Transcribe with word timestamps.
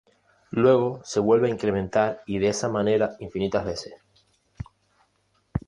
Luego 0.49 0.99
se 1.03 1.19
vuelve 1.19 1.47
a 1.47 1.51
incrementar 1.51 2.23
y 2.25 2.39
de 2.39 2.47
esa 2.47 2.67
manera 2.69 3.11
infinitas 3.19 3.63
veces. 3.63 3.93